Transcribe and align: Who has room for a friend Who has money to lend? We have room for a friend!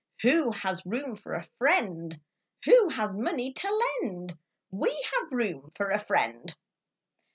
Who 0.23 0.49
has 0.49 0.83
room 0.83 1.15
for 1.15 1.35
a 1.35 1.47
friend 1.59 2.19
Who 2.65 2.89
has 2.89 3.13
money 3.15 3.53
to 3.53 3.81
lend? 4.01 4.35
We 4.71 4.89
have 5.13 5.31
room 5.31 5.69
for 5.75 5.91
a 5.91 5.99
friend! 5.99 6.55